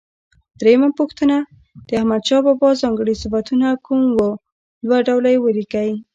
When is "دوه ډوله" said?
4.85-5.29